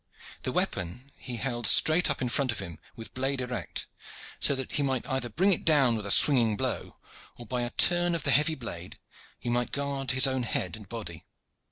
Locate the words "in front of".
2.23-2.57